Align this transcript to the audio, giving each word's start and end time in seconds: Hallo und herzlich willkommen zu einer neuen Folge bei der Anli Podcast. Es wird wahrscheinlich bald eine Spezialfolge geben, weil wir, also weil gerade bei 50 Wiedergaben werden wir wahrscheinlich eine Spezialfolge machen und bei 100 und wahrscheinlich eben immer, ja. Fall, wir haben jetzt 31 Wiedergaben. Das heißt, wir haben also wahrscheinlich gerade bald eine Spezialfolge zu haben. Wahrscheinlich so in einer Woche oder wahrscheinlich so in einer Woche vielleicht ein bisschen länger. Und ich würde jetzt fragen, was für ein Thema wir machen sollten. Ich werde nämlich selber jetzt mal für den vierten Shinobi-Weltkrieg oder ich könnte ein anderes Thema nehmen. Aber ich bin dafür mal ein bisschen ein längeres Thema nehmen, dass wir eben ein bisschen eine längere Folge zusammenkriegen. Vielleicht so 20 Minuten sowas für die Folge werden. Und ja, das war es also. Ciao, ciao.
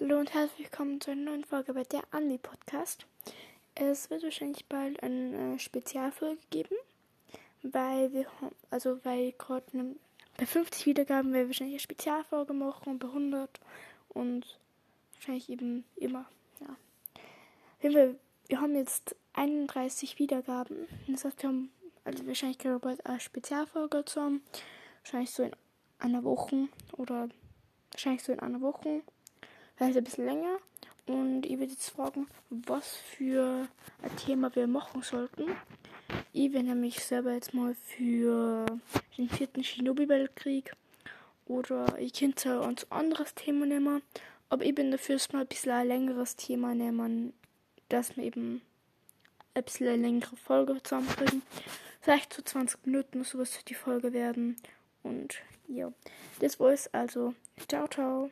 Hallo 0.00 0.20
und 0.20 0.32
herzlich 0.32 0.70
willkommen 0.70 1.00
zu 1.00 1.10
einer 1.10 1.32
neuen 1.32 1.44
Folge 1.44 1.74
bei 1.74 1.82
der 1.82 2.02
Anli 2.12 2.38
Podcast. 2.38 3.04
Es 3.74 4.10
wird 4.10 4.22
wahrscheinlich 4.22 4.64
bald 4.66 5.02
eine 5.02 5.58
Spezialfolge 5.58 6.40
geben, 6.50 6.76
weil 7.62 8.12
wir, 8.12 8.26
also 8.70 9.04
weil 9.04 9.32
gerade 9.32 9.64
bei 10.36 10.46
50 10.46 10.86
Wiedergaben 10.86 11.32
werden 11.32 11.42
wir 11.42 11.48
wahrscheinlich 11.48 11.74
eine 11.74 11.80
Spezialfolge 11.80 12.52
machen 12.52 12.90
und 12.90 12.98
bei 13.00 13.08
100 13.08 13.58
und 14.10 14.60
wahrscheinlich 15.14 15.48
eben 15.48 15.84
immer, 15.96 16.26
ja. 16.60 17.90
Fall, 17.90 18.14
wir 18.46 18.60
haben 18.60 18.76
jetzt 18.76 19.16
31 19.32 20.20
Wiedergaben. 20.20 20.86
Das 21.08 21.24
heißt, 21.24 21.42
wir 21.42 21.48
haben 21.48 21.72
also 22.04 22.24
wahrscheinlich 22.24 22.58
gerade 22.58 22.78
bald 22.78 23.04
eine 23.04 23.18
Spezialfolge 23.18 24.04
zu 24.04 24.20
haben. 24.20 24.42
Wahrscheinlich 25.02 25.32
so 25.32 25.42
in 25.42 25.56
einer 25.98 26.22
Woche 26.22 26.68
oder 26.92 27.28
wahrscheinlich 27.90 28.22
so 28.22 28.32
in 28.32 28.38
einer 28.38 28.60
Woche 28.60 29.02
vielleicht 29.78 29.96
ein 29.96 30.04
bisschen 30.04 30.26
länger. 30.26 30.58
Und 31.06 31.46
ich 31.46 31.58
würde 31.58 31.72
jetzt 31.72 31.88
fragen, 31.90 32.26
was 32.50 32.96
für 32.96 33.66
ein 34.02 34.16
Thema 34.16 34.54
wir 34.54 34.66
machen 34.66 35.02
sollten. 35.02 35.56
Ich 36.32 36.52
werde 36.52 36.66
nämlich 36.68 37.02
selber 37.02 37.32
jetzt 37.32 37.54
mal 37.54 37.74
für 37.74 38.66
den 39.16 39.30
vierten 39.30 39.64
Shinobi-Weltkrieg 39.64 40.72
oder 41.46 41.98
ich 41.98 42.12
könnte 42.12 42.60
ein 42.60 42.76
anderes 42.90 43.34
Thema 43.34 43.64
nehmen. 43.64 44.02
Aber 44.50 44.64
ich 44.64 44.74
bin 44.74 44.90
dafür 44.90 45.18
mal 45.32 45.40
ein 45.40 45.46
bisschen 45.46 45.72
ein 45.72 45.88
längeres 45.88 46.36
Thema 46.36 46.74
nehmen, 46.74 47.32
dass 47.88 48.16
wir 48.16 48.24
eben 48.24 48.60
ein 49.54 49.64
bisschen 49.64 49.88
eine 49.88 50.02
längere 50.02 50.36
Folge 50.36 50.82
zusammenkriegen. 50.82 51.42
Vielleicht 52.00 52.32
so 52.34 52.42
20 52.42 52.86
Minuten 52.86 53.24
sowas 53.24 53.56
für 53.56 53.64
die 53.64 53.74
Folge 53.74 54.12
werden. 54.12 54.56
Und 55.02 55.36
ja, 55.68 55.92
das 56.40 56.60
war 56.60 56.70
es 56.70 56.92
also. 56.92 57.34
Ciao, 57.66 57.86
ciao. 57.88 58.30